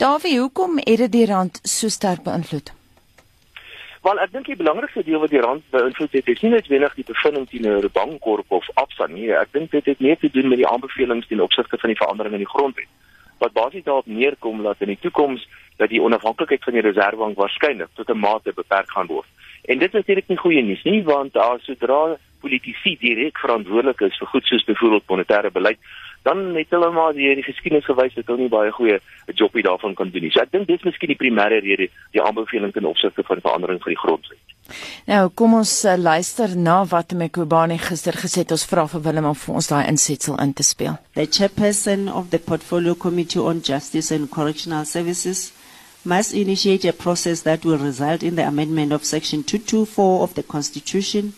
Davie, 0.00 0.38
hoekom 0.38 0.78
het 0.78 0.96
dit 0.96 1.12
die 1.12 1.26
rand 1.28 1.58
so 1.62 1.88
sterk 1.92 2.22
beïnvloed? 2.24 2.70
Wel, 4.06 4.20
ek 4.24 4.30
dink 4.32 4.46
die 4.48 4.56
belangrikste 4.56 5.02
deel 5.04 5.20
wat 5.20 5.32
die 5.34 5.42
rand 5.44 5.66
beïnvloed 5.74 6.14
het, 6.16 6.30
is 6.32 6.40
nie 6.40 6.52
net 6.54 6.70
wenig 6.72 6.94
die 6.96 7.04
bevinding 7.04 7.44
teen 7.50 7.68
'n 7.68 7.90
bankkorp 7.92 8.48
of 8.48 8.70
Absa 8.80 9.06
nie. 9.12 9.28
Ek 9.28 9.52
dink 9.52 9.70
dit 9.70 9.84
het 9.84 10.00
meer 10.00 10.16
te 10.16 10.30
doen 10.32 10.48
met 10.48 10.56
die 10.56 10.66
aanbevelings 10.68 11.26
ten 11.28 11.44
opsigte 11.44 11.76
van 11.76 11.92
die 11.92 12.00
verandering 12.00 12.32
in 12.32 12.44
die 12.46 12.54
grondwet. 12.54 12.88
Wat 13.44 13.52
basies 13.52 13.84
daarop 13.84 14.06
neerkom 14.06 14.62
dat 14.62 14.80
in 14.80 14.88
die 14.88 14.98
toekoms 15.00 15.46
dat 15.76 15.88
die 15.88 16.02
onafhanklikheid 16.02 16.64
van 16.64 16.72
die 16.72 16.86
Reserwebank 16.88 17.36
waarskynlik 17.36 17.92
tot 17.94 18.08
'n 18.08 18.18
mate 18.18 18.52
beperk 18.52 18.90
gaan 18.90 19.06
word. 19.06 19.28
En 19.64 19.78
dit 19.78 19.88
is 19.88 20.00
natuurlik 20.00 20.28
nie 20.28 20.36
goeie 20.38 20.62
nuus 20.62 20.82
nie, 20.82 21.04
want 21.04 21.36
as 21.36 21.64
sodra 21.64 22.16
politici 22.40 22.96
direk 23.00 23.38
verantwoordelik 23.38 24.00
is 24.00 24.18
vir 24.18 24.26
goed 24.26 24.46
soos 24.46 24.64
byvoorbeeld 24.64 25.08
monetêre 25.12 25.50
beleid, 25.52 25.78
dan 26.22 26.54
het 26.54 26.70
hulle 26.74 26.90
maar 26.92 27.12
die, 27.16 27.34
die 27.34 27.46
geskiedenis 27.46 27.88
gewys 27.88 28.14
dat 28.14 28.28
hulle 28.28 28.44
nie 28.44 28.52
baie 28.52 28.72
goeie 28.76 29.00
jobie 29.34 29.64
daarvan 29.64 29.94
kan 29.94 30.10
doen 30.12 30.26
nie. 30.26 30.32
So 30.34 30.42
ek 30.42 30.52
dink 30.52 30.68
dis 30.68 30.84
miskien 30.84 31.12
die 31.12 31.18
primêre 31.20 31.60
rede 31.64 31.88
die 32.12 32.22
aanbeveling 32.22 32.74
ten 32.76 32.88
opsigte 32.88 33.24
van 33.26 33.40
verandering 33.44 33.80
vir 33.84 33.94
die 33.94 34.00
grondwet. 34.02 34.56
Nou 35.10 35.22
kom 35.34 35.56
ons 35.58 35.72
uh, 35.88 35.96
luister 35.98 36.52
na 36.56 36.80
wat 36.90 37.14
Mekobane 37.16 37.78
gister 37.80 38.16
gesê 38.16 38.44
het. 38.44 38.52
Ons 38.54 38.66
vra 38.70 38.86
vir 38.90 39.02
Willem 39.06 39.30
om 39.32 39.38
vir 39.38 39.56
ons 39.60 39.70
daai 39.70 39.88
insetsel 39.88 40.36
in 40.44 40.52
te 40.54 40.66
speel. 40.66 40.98
The 41.16 41.26
chairperson 41.26 42.06
of 42.12 42.30
the 42.34 42.38
portfolio 42.38 42.94
committee 42.94 43.40
on 43.42 43.64
justice 43.66 44.14
and 44.14 44.30
correctional 44.30 44.84
services 44.84 45.50
must 46.02 46.32
initiate 46.32 46.88
a 46.88 46.92
process 46.92 47.42
that 47.42 47.64
will 47.64 47.78
result 47.78 48.22
in 48.22 48.36
the 48.36 48.46
amendment 48.46 48.92
of 48.92 49.04
section 49.04 49.42
224 49.42 50.22
of 50.22 50.34
the 50.34 50.42
constitution 50.42 51.34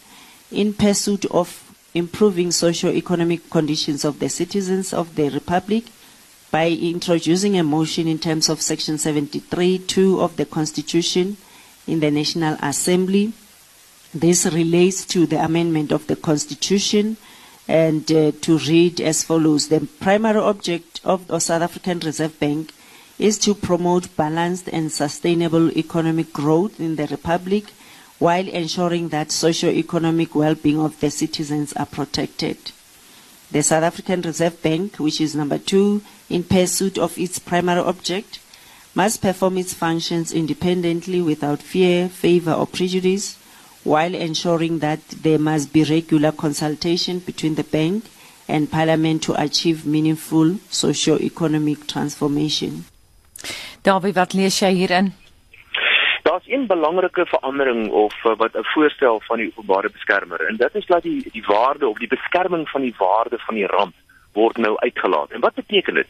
in 0.50 0.74
pursuit 0.74 1.24
of 1.26 1.61
improving 1.94 2.50
socio-economic 2.50 3.50
conditions 3.50 4.04
of 4.04 4.18
the 4.18 4.28
citizens 4.28 4.92
of 4.92 5.14
the 5.14 5.28
Republic 5.30 5.84
by 6.50 6.68
introducing 6.68 7.58
a 7.58 7.62
motion 7.62 8.06
in 8.06 8.18
terms 8.18 8.48
of 8.48 8.60
Section 8.60 8.96
73.2 8.96 10.20
of 10.20 10.36
the 10.36 10.46
Constitution 10.46 11.36
in 11.86 12.00
the 12.00 12.10
National 12.10 12.56
Assembly. 12.60 13.32
This 14.14 14.46
relates 14.46 15.06
to 15.06 15.26
the 15.26 15.42
amendment 15.42 15.92
of 15.92 16.06
the 16.06 16.16
Constitution 16.16 17.16
and 17.68 18.10
uh, 18.12 18.32
to 18.42 18.58
read 18.58 19.00
as 19.00 19.22
follows. 19.22 19.68
The 19.68 19.86
primary 20.00 20.40
object 20.40 21.00
of 21.04 21.26
the 21.28 21.38
South 21.38 21.62
African 21.62 22.00
Reserve 22.00 22.38
Bank 22.38 22.72
is 23.18 23.38
to 23.38 23.54
promote 23.54 24.14
balanced 24.16 24.68
and 24.68 24.90
sustainable 24.90 25.70
economic 25.76 26.32
growth 26.32 26.80
in 26.80 26.96
the 26.96 27.06
Republic 27.06 27.64
while 28.22 28.48
ensuring 28.50 29.08
that 29.08 29.32
socio-economic 29.32 30.32
well-being 30.32 30.78
of 30.78 31.00
the 31.00 31.10
citizens 31.10 31.72
are 31.72 31.86
protected. 31.86 32.56
The 33.50 33.64
South 33.64 33.82
African 33.82 34.22
Reserve 34.22 34.62
Bank, 34.62 35.00
which 35.00 35.20
is 35.20 35.34
number 35.34 35.58
two 35.58 36.02
in 36.30 36.44
pursuit 36.44 36.98
of 36.98 37.18
its 37.18 37.40
primary 37.40 37.80
object, 37.80 38.38
must 38.94 39.22
perform 39.22 39.58
its 39.58 39.74
functions 39.74 40.32
independently 40.32 41.20
without 41.20 41.58
fear, 41.62 42.08
favor, 42.08 42.52
or 42.52 42.68
prejudice, 42.68 43.36
while 43.82 44.14
ensuring 44.14 44.78
that 44.78 45.00
there 45.08 45.40
must 45.40 45.72
be 45.72 45.82
regular 45.82 46.30
consultation 46.30 47.18
between 47.18 47.56
the 47.56 47.64
bank 47.64 48.04
and 48.46 48.70
parliament 48.70 49.24
to 49.24 49.34
achieve 49.42 49.84
meaningful 49.84 50.58
socio-economic 50.70 51.88
transformation. 51.88 52.84
Dawie, 53.82 54.14
wat 54.14 54.32
lees 54.32 54.60
jy 54.62 54.72
hierin? 54.76 55.12
Daar's 56.22 56.46
een 56.46 56.66
belangrike 56.66 57.26
verandering 57.26 57.90
of 57.90 58.14
uh, 58.24 58.36
wat 58.36 58.54
'n 58.54 58.64
voorstel 58.74 59.20
van 59.20 59.38
die 59.38 59.52
openbare 59.54 59.90
beskermer 59.90 60.40
en 60.40 60.56
dit 60.56 60.74
is 60.74 60.86
dat 60.86 61.02
die 61.02 61.28
die 61.32 61.44
waarde 61.46 61.88
of 61.88 61.98
die 61.98 62.08
beskerming 62.08 62.68
van 62.68 62.80
die 62.80 62.94
waarde 62.98 63.38
van 63.38 63.54
die 63.54 63.66
rand 63.66 63.94
word 64.32 64.56
nou 64.56 64.78
uitgelaat. 64.78 65.30
En 65.30 65.40
wat 65.40 65.54
beteken 65.54 65.94
dit? 65.94 66.06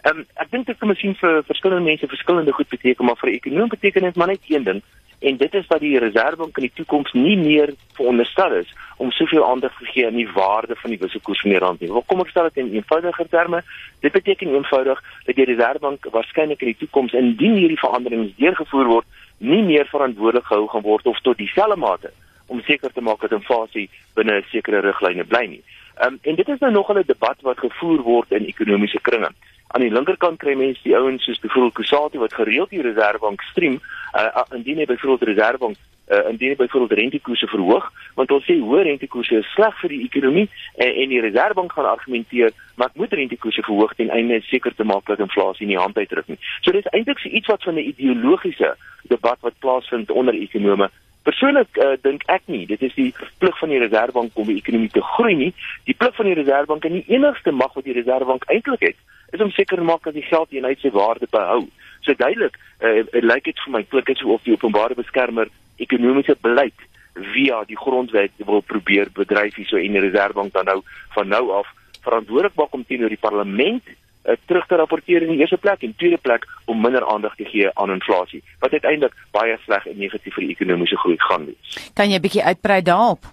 Ehm 0.00 0.18
um, 0.18 0.26
ek 0.34 0.50
dink 0.50 0.66
dit 0.66 0.78
kan 0.78 0.88
miskien 0.88 1.14
vir 1.14 1.42
verskillende 1.46 1.84
mense 1.84 2.06
verskillende 2.06 2.52
goed 2.52 2.68
beteken, 2.68 3.04
maar 3.04 3.16
vir 3.16 3.28
'n 3.28 3.34
ekonom 3.34 3.68
beteken 3.68 4.02
dit 4.02 4.16
maar 4.16 4.26
net 4.26 4.44
een 4.48 4.62
ding 4.64 4.82
en 5.18 5.36
dit 5.36 5.54
is 5.54 5.66
dat 5.66 5.80
die 5.80 5.98
reservebank 5.98 6.56
in 6.56 6.66
die 6.66 6.72
toekoms 6.74 7.12
nie 7.12 7.36
meer 7.36 7.74
veronderstel 7.92 8.52
is 8.52 8.74
om 8.96 9.10
soveel 9.10 9.46
aandag 9.50 9.76
te 9.78 9.84
gee 9.84 10.06
aan 10.06 10.18
die 10.20 10.28
waarde 10.32 10.76
van 10.76 10.90
die 10.90 10.98
wisselkoers 10.98 11.40
van 11.40 11.50
die 11.50 11.58
rand 11.58 11.80
nie. 11.80 11.90
Wel 11.92 12.04
kom 12.06 12.20
ek 12.20 12.32
stel 12.32 12.48
dit 12.50 12.60
in 12.62 12.72
eenvoudiger 12.74 13.28
terme. 13.28 13.62
Dit 14.00 14.12
beteken 14.12 14.54
eenvoudig 14.54 15.00
dat 15.26 15.34
die 15.34 15.48
reservebank 15.50 16.06
waarskynlik 16.10 16.60
in 16.60 16.72
die 16.72 16.80
toekoms 16.84 17.12
indien 17.12 17.56
hierdie 17.62 17.80
veranderings 17.80 18.36
deurgevoer 18.36 18.90
word, 18.92 19.06
nie 19.38 19.62
meer 19.62 19.86
verantwoordelik 19.86 20.46
gehou 20.46 20.68
gaan 20.68 20.82
word 20.82 21.06
of 21.06 21.20
tot 21.20 21.36
dieselfde 21.36 21.76
mate 21.76 22.12
om 22.46 22.60
seker 22.60 22.92
te 22.92 23.00
maak 23.00 23.20
dat 23.20 23.32
inflasie 23.32 23.88
binne 24.14 24.38
'n 24.38 24.44
sekere 24.50 24.80
riglyne 24.80 25.24
bly 25.24 25.46
nie. 25.46 25.62
Um, 26.02 26.18
en 26.22 26.34
dit 26.34 26.48
is 26.48 26.58
nou 26.58 26.72
nog 26.72 26.90
'n 26.92 27.02
debat 27.06 27.38
wat 27.40 27.58
gevoer 27.58 28.02
word 28.02 28.32
in 28.32 28.46
ekonomiese 28.46 29.00
kringe. 29.00 29.30
Aan 29.66 29.80
die 29.80 29.90
linkerkant 29.90 30.38
kry 30.38 30.54
mense 30.54 30.82
die 30.82 30.96
ouens 30.96 31.24
soos 31.24 31.38
byvoorbeeld 31.38 31.74
Kusati 31.74 32.18
wat 32.18 32.34
gereeld 32.34 32.70
die 32.70 32.82
Reserwebank 32.82 33.42
stream, 33.42 33.80
uh, 34.14 34.44
indien 34.56 34.78
hy 34.78 34.86
byvoorbeeld 34.86 35.20
die 35.24 35.30
Reserwebank 35.32 35.76
uh, 36.08 36.30
indien 36.30 36.54
hy 36.54 36.56
byvoorbeeld 36.56 36.98
rentekoerse 37.00 37.48
verhoog, 37.52 37.90
want 38.14 38.34
ons 38.36 38.46
sê 38.48 38.58
hoë 38.60 38.82
rentekoerse 38.88 39.40
is 39.42 39.52
sleg 39.54 39.76
vir 39.82 39.94
die 39.94 40.02
ekonomie 40.08 40.48
en, 40.74 40.90
en 40.90 41.14
die 41.14 41.22
Reserwebank 41.24 41.72
gaan 41.76 41.90
argumenteer 41.92 42.52
maar 42.74 42.90
ek 42.90 42.98
moet 42.98 43.14
rentekoerse 43.14 43.62
verhoog 43.62 43.94
ten 43.94 44.10
einde 44.10 44.40
seker 44.50 44.74
te 44.74 44.84
maak 44.84 45.06
dat 45.06 45.22
inflasie 45.22 45.66
nie 45.66 45.78
hand 45.78 45.98
uitdruk 45.98 46.28
nie. 46.28 46.40
So 46.62 46.74
dis 46.74 46.90
eintlik 46.92 47.22
so 47.22 47.30
iets 47.30 47.50
wat 47.52 47.62
van 47.62 47.78
'n 47.78 47.88
ideologiese 47.92 48.74
debat 49.08 49.38
wat 49.40 49.58
plaasvind 49.58 50.10
onder 50.10 50.34
ekonome 50.34 50.90
Persoonlik 51.24 51.78
uh, 51.80 51.94
dink 52.04 52.24
ek 52.28 52.42
nie 52.52 52.66
dit 52.68 52.82
is 52.84 52.92
die 52.98 53.10
plig 53.40 53.56
van 53.56 53.70
die 53.72 53.80
Reserwebank 53.80 54.36
om 54.36 54.48
die 54.50 54.58
ekonomie 54.60 54.90
te 54.92 55.00
groei 55.14 55.32
nie. 55.38 55.52
Die 55.88 55.96
plig 55.96 56.12
van 56.18 56.28
die 56.28 56.36
Reserwebank 56.36 56.84
en 56.84 56.98
die 56.98 57.06
enigste 57.16 57.52
mag 57.52 57.72
wat 57.72 57.86
die 57.88 57.96
Reserwebank 57.96 58.44
eintlik 58.52 58.84
het, 58.90 58.98
is 59.32 59.40
om 59.40 59.50
seker 59.50 59.76
te 59.76 59.82
maak 59.82 60.04
dat 60.04 60.14
die 60.14 60.26
geldeenheid 60.28 60.80
sy 60.80 60.90
waarde 60.90 61.26
behou. 61.30 61.68
So 62.00 62.14
duidelik, 62.14 62.58
uh, 62.80 63.04
dit 63.12 63.24
lyk 63.24 63.44
dit 63.44 63.60
vir 63.64 63.72
my 63.72 63.82
klink 63.82 64.06
dit 64.06 64.18
so 64.18 64.34
of 64.34 64.42
die 64.42 64.52
openbare 64.52 64.94
beskermer 64.94 65.48
ekonomiese 65.76 66.36
beleid 66.40 66.78
via 67.14 67.62
die 67.66 67.78
grondwet 67.78 68.32
wil 68.46 68.62
probeer 68.66 69.10
bedryf 69.14 69.54
hier 69.54 69.68
so 69.70 69.78
en 69.78 69.96
die 69.96 70.02
Reserwebank 70.02 70.52
dan 70.52 70.64
nou 70.70 70.80
van 71.14 71.28
nou 71.28 71.44
af 71.54 71.68
verantwoordelik 72.02 72.56
maak 72.58 72.74
om 72.74 72.84
teenoor 72.86 73.12
die 73.12 73.20
parlement 73.20 73.82
uh, 73.88 74.34
terug 74.46 74.66
te 74.66 74.76
rapporteer 74.76 75.22
in 75.22 75.34
die 75.34 75.40
eerste 75.44 75.58
plek 75.58 75.82
en 75.86 75.94
tweede 75.96 76.18
plek 76.18 76.46
om 76.64 76.80
minder 76.80 77.06
aandag 77.06 77.36
te 77.36 77.46
gee 77.48 77.70
aan 77.74 77.94
inflasie 77.94 78.42
wat 78.64 78.72
uiteindelik 78.72 79.14
baie 79.36 79.56
sleg 79.64 79.86
en 79.86 79.98
negatief 79.98 80.34
vir 80.34 80.48
die 80.48 80.56
ekonomiese 80.56 80.98
groei 81.04 81.16
gaan 81.28 81.46
wees. 81.46 81.78
Kan 81.94 82.10
jy 82.10 82.18
'n 82.18 82.26
bietjie 82.26 82.44
uitbrei 82.44 82.82
daarop? 82.82 83.30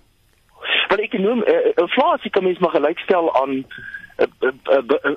Want 0.87 1.01
ekonom 1.01 1.43
uh, 1.47 1.73
inflasie 1.75 2.31
kan 2.31 2.43
mens 2.43 2.59
maar 2.59 2.77
gelykstel 2.77 3.33
aan 3.41 3.65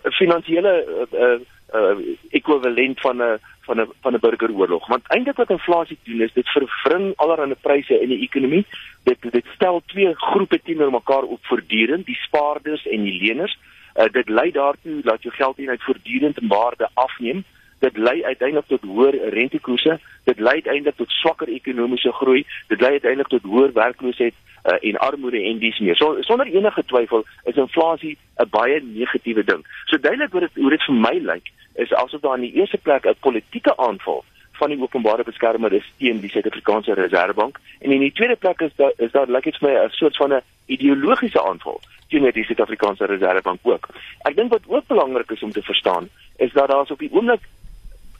finansiële 0.03 0.73
uh, 1.13 1.39
uh, 1.75 1.97
ekwivalent 2.31 3.01
van 3.01 3.17
'n 3.23 3.39
van 3.67 3.81
'n 3.81 3.89
van 4.01 4.15
'n 4.15 4.21
burgeroorlog. 4.21 4.87
Want 4.87 5.09
eintlik 5.09 5.37
wat 5.37 5.51
inflasie 5.51 5.99
doen 6.03 6.21
is 6.21 6.33
dit 6.33 6.49
vervring 6.49 7.13
allerlei 7.17 7.55
pryse 7.61 8.01
in 8.01 8.09
die 8.09 8.21
ekonomie. 8.21 8.67
Dit 9.03 9.17
dit 9.21 9.47
stel 9.55 9.83
twee 9.87 10.15
groepe 10.15 10.61
teenoor 10.63 10.91
mekaar 10.91 11.23
op 11.23 11.39
voortdurend, 11.43 12.07
die 12.07 12.21
spaarders 12.27 12.87
en 12.87 13.03
die 13.03 13.23
leners. 13.23 13.59
Uh, 13.97 14.05
dit 14.13 14.29
lei 14.29 14.51
daartoe 14.51 15.03
dat 15.03 15.23
jou 15.23 15.35
geldeenheid 15.35 15.83
voortdurend 15.83 16.41
in 16.41 16.49
waarde 16.49 16.89
afneem. 16.95 17.45
Dit 17.85 17.97
lei 17.97 18.25
uiteindelik 18.25 18.67
tot 18.67 18.83
hoër 18.89 19.17
rentekoerse. 19.35 19.99
Dit 20.25 20.39
lei 20.41 20.55
uiteindelik 20.55 20.97
tot 20.97 21.11
swakker 21.11 21.49
ekonomiese 21.49 22.13
groei. 22.13 22.47
Dit 22.69 22.81
lei 22.81 22.93
uiteindelik 22.97 23.29
tot 23.29 23.43
hoër 23.43 23.73
werkloosheid 23.77 24.35
uh, 24.65 24.77
en 24.81 24.97
armoede 25.09 25.43
en 25.43 25.59
dis 25.59 25.79
meer. 25.79 25.97
So 25.97 26.17
sonder 26.21 26.47
enige 26.47 26.85
twyfel 26.85 27.25
is 27.45 27.61
inflasie 27.61 28.17
'n 28.37 28.49
baie 28.51 28.81
negatiewe 28.83 29.45
ding. 29.45 29.67
So 29.85 29.99
duidelik 29.99 30.33
hoe 30.33 30.41
dit 30.41 30.55
hoe 30.55 30.71
dit 30.71 30.83
vir 30.83 30.95
my 30.95 31.17
lyk 31.31 31.51
is 31.75 31.93
asof 31.93 32.21
daar 32.21 32.35
in 32.35 32.47
die 32.49 32.57
eerste 32.61 32.79
plek 32.79 33.07
'n 33.07 33.21
politieke 33.21 33.77
aanval 33.77 34.25
van 34.53 34.69
die 34.69 34.81
openbare 34.81 35.25
beskermer 35.25 35.73
is 35.73 35.93
teen 35.99 36.21
die 36.21 36.31
Suid-Afrikaanse 36.31 36.95
Reserwebank 36.95 37.61
en 37.81 37.91
in 37.91 38.01
die 38.01 38.13
tweede 38.13 38.37
plek 38.37 38.61
is 38.61 38.75
daar 38.77 38.93
is 38.97 39.13
daar 39.13 39.27
lyk 39.27 39.45
dit 39.45 39.57
vir 39.57 39.69
my 39.69 39.75
'n 39.85 39.91
soort 39.91 40.17
van 40.17 40.33
'n 40.33 40.43
ideologiese 40.67 41.43
aanval 41.43 41.81
teen 42.09 42.31
die 42.31 42.45
Suid-Afrikaanse 42.45 43.07
Reserwebank 43.07 43.61
ook. 43.63 43.89
Ek 44.23 44.37
dink 44.37 44.51
wat 44.51 44.63
ook 44.67 44.87
belangrik 44.87 45.31
is 45.31 45.43
om 45.43 45.53
te 45.53 45.63
verstaan 45.63 46.09
is 46.37 46.53
dat 46.53 46.69
daar 46.69 46.91
op 46.91 46.99
die 46.99 47.13
oomblik 47.13 47.41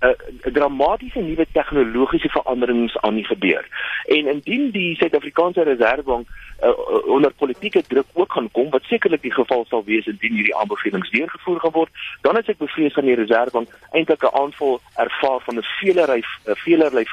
uh, 0.05 0.53
dramatiese 0.53 1.21
nuwe 1.21 1.47
tegnologiese 1.53 2.29
veranderings 2.29 2.97
aan 2.97 3.15
die 3.15 3.25
gebeur. 3.25 3.69
En 4.05 4.27
indien 4.27 4.71
die 4.71 4.97
Suid-Afrikaanse 4.97 5.63
Reserwebank 5.63 6.29
uh, 6.29 6.71
onder 7.07 7.33
politieke 7.33 7.83
druk 7.89 8.07
ook 8.13 8.33
gaan 8.33 8.51
kom, 8.51 8.71
wat 8.71 8.83
sekerlik 8.83 9.23
die 9.23 9.33
geval 9.33 9.65
sal 9.69 9.85
wees 9.85 10.07
indien 10.07 10.37
hierdie 10.37 10.57
aanbevelings 10.57 11.11
deurgevoer 11.11 11.61
gaan 11.61 11.77
word, 11.79 12.05
dan 12.21 12.39
is 12.39 12.51
ek 12.53 12.61
bevrees 12.61 12.97
van 12.99 13.09
die 13.09 13.17
Reserwebank 13.21 13.73
eintlik 13.93 14.25
'n 14.25 14.37
aanval 14.43 14.81
ervaar 15.07 15.41
van 15.47 15.59
'n 15.59 15.69
velery 15.81 16.23
'n 16.23 16.61
velery 16.67 17.07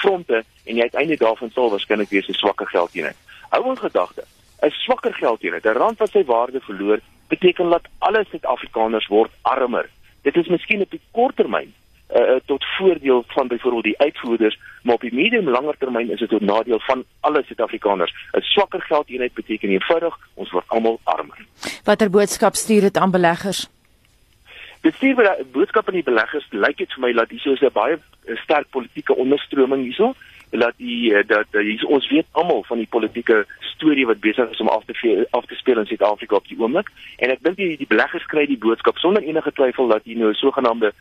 fronte 0.00 0.44
en 0.64 0.76
jy 0.76 0.82
uiteindelik 0.82 1.20
daarvan 1.20 1.50
sal 1.50 1.70
waarskynlik 1.70 2.10
wees 2.10 2.28
'n 2.28 2.42
swakker 2.42 2.66
geldeenheid. 2.66 3.16
Hou 3.50 3.68
in 3.70 3.78
gedagte, 3.78 4.24
'n 4.62 4.70
swakker 4.70 5.14
geldeenheid, 5.14 5.64
'n 5.64 5.78
rand 5.78 5.98
wat 5.98 6.10
sy 6.10 6.24
waarde 6.24 6.60
verloor, 6.60 6.98
beteken 7.28 7.70
dat 7.70 7.88
alle 7.98 8.24
Suid-Afrikaners 8.30 9.06
word 9.06 9.30
armer. 9.42 9.88
Dit 10.22 10.36
is 10.36 10.46
miskien 10.46 10.80
op 10.80 10.90
die 10.90 11.00
kort 11.10 11.36
termyn 11.36 11.72
uh, 12.16 12.36
tot 12.46 12.64
voordeel 12.78 13.24
van 13.26 13.48
byvoorbeeld 13.48 13.84
die 13.84 13.98
uitvoerders, 13.98 14.58
maar 14.82 14.94
op 14.94 15.00
die 15.00 15.14
medium 15.14 15.48
langer 15.48 15.74
termyn 15.78 16.10
is 16.10 16.18
dit 16.18 16.28
tot 16.28 16.40
nadeel 16.40 16.80
van 16.80 17.04
alle 17.20 17.42
Suid-Afrikaners. 17.46 18.14
'n 18.32 18.40
Swakker 18.40 18.80
geldeenheid 18.80 19.34
beteken 19.34 19.68
eenvoudig 19.68 20.18
ons 20.34 20.50
word 20.50 20.64
almal 20.68 21.00
armer. 21.04 21.38
Watter 21.84 22.10
boodskap 22.10 22.54
stuur 22.54 22.80
dit 22.80 22.96
aan 22.96 23.10
beleggers? 23.10 23.68
Dit 24.80 24.94
stuur 24.94 25.14
by 25.14 25.22
die 25.22 25.44
boodskap 25.52 25.88
aan 25.88 25.94
die 25.94 26.10
beleggers 26.10 26.46
lyk 26.50 26.76
dit 26.76 26.92
vir 26.92 27.00
my 27.00 27.12
dat 27.12 27.30
hier 27.30 27.40
so 27.40 27.66
'n 27.66 27.72
baie 27.72 27.98
sterk 28.44 28.70
politieke 28.70 29.14
onderstroming 29.14 29.82
hierso 29.82 30.14
dat 30.50 30.72
die 30.76 31.14
eh, 31.14 31.26
dat 31.26 31.46
hier 31.50 31.86
ons 31.86 32.08
weet 32.08 32.26
almal 32.30 32.64
van 32.64 32.76
die 32.76 32.86
politieke 32.86 33.46
storie 33.60 34.06
wat 34.06 34.20
besig 34.20 34.50
is 34.50 34.60
om 34.60 34.68
af 34.68 34.84
te 34.84 35.26
af 35.30 35.46
te 35.46 35.54
speel 35.54 35.78
in 35.78 35.86
Suid-Afrika 35.86 36.34
op 36.34 36.48
die 36.48 36.58
oomblik 36.58 36.90
en 37.16 37.30
ek 37.30 37.42
dink 37.42 37.56
die, 37.56 37.76
die 37.76 37.88
beleggers 37.88 38.26
kry 38.26 38.46
die 38.46 38.58
boodskap 38.58 38.98
sonder 38.98 39.22
enige 39.22 39.52
twyfel 39.52 39.88
dat 39.88 40.04
hier 40.04 40.18
nou 40.18 40.30
'n 40.30 40.34
sogenaamde 40.34 40.92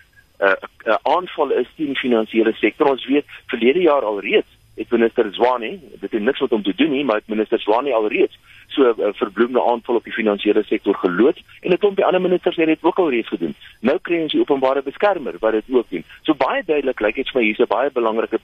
uh, 0.42 0.56
uh, 0.86 0.98
aanval 1.02 1.54
is 1.62 1.70
teen 1.76 1.94
die 1.94 2.02
finansiële 2.02 2.54
sektor. 2.60 2.90
Ons 2.96 3.06
weet 3.06 3.26
verlede 3.54 3.86
jaar 3.86 4.06
al 4.08 4.20
reeds 4.20 4.60
het 4.76 4.92
minister 4.92 5.34
Zwane, 5.34 5.80
dit 6.00 6.12
het 6.12 6.22
niks 6.22 6.40
met 6.40 6.50
hom 6.50 6.64
te 6.64 6.74
doen 6.76 6.92
nie, 6.92 7.04
maar 7.06 7.16
het 7.16 7.28
minister 7.28 7.60
Zwane 7.60 7.94
al 7.94 8.08
reeds 8.08 8.38
so 8.72 8.82
'n 8.84 9.02
uh, 9.02 9.08
verbloemde 9.14 9.64
aanval 9.64 9.96
op 9.96 10.04
die 10.04 10.14
finansiële 10.14 10.64
sektor 10.64 10.96
geloods 10.96 11.44
en 11.60 11.72
'n 11.72 11.78
klompie 11.78 12.06
ander 12.06 12.22
ministers 12.22 12.56
het 12.56 12.66
dit 12.66 12.78
ook 12.82 12.98
al 12.98 13.10
reeds 13.10 13.28
gedoen. 13.28 13.56
Nou 13.80 13.98
kry 14.02 14.22
ons 14.22 14.32
die 14.32 14.42
openbare 14.42 14.82
beskermer 14.82 15.36
wat 15.40 15.52
dit 15.52 15.64
ook 15.70 15.90
doen. 15.90 16.04
So 16.22 16.34
baie 16.34 16.64
duidelik 16.66 17.00
lyk 17.00 17.16
dit 17.16 17.30
vir 17.30 17.42
my 17.42 17.48
hier's 17.48 17.60
'n 17.60 17.68
baie 17.68 17.92
belangrike 17.92 18.40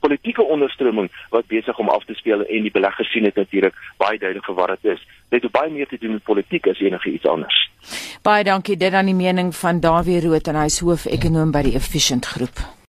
politieke 0.00 0.42
onderstroming 0.42 1.10
wat 1.30 1.46
besig 1.46 1.78
om 1.78 1.88
af 1.88 2.04
te 2.04 2.14
speel 2.14 2.44
en 2.44 2.62
die 2.62 2.70
beleggers 2.70 3.10
sien 3.10 3.22
dit 3.22 3.34
natuurlik 3.34 3.74
baie 3.96 4.18
duidelik 4.18 4.44
vir 4.44 4.54
wat 4.54 4.68
dit 4.68 4.92
is. 4.92 5.06
Dit 5.28 5.42
het 5.42 5.52
baie 5.52 5.70
meer 5.70 5.88
te 5.88 5.98
doen 5.98 6.12
met 6.12 6.22
politiek 6.22 6.66
as 6.66 6.80
enige 6.80 7.10
iets 7.10 7.26
anders. 7.26 7.70
Baie 8.22 8.44
dankie 8.44 8.76
dit 8.76 8.92
aan 8.92 9.06
die 9.06 9.14
mening 9.14 9.54
van 9.54 9.80
Dawie 9.80 10.20
Rood 10.20 10.48
en 10.48 10.54
hy 10.54 10.64
is 10.64 10.80
hoof-ekonoom 10.80 11.50
by 11.50 11.62
die 11.62 11.74
Efficient 11.74 12.26
Groep. 12.26 12.81